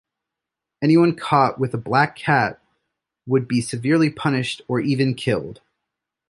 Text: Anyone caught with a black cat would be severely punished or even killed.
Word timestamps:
Anyone 0.81 1.15
caught 1.15 1.59
with 1.59 1.75
a 1.75 1.77
black 1.77 2.15
cat 2.15 2.59
would 3.27 3.47
be 3.47 3.61
severely 3.61 4.09
punished 4.09 4.63
or 4.67 4.79
even 4.79 5.13
killed. 5.13 5.61